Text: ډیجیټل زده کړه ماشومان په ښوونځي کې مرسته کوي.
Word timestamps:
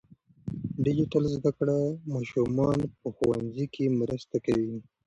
ډیجیټل 0.85 1.23
زده 1.35 1.51
کړه 1.57 1.77
ماشومان 2.13 2.77
په 2.99 3.07
ښوونځي 3.15 3.65
کې 3.73 3.85
مرسته 3.99 4.35
کوي. 4.45 4.73